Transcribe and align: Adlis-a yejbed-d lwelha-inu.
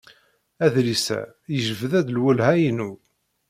Adlis-a 0.65 1.19
yejbed-d 1.53 2.07
lwelha-inu. 2.15 2.91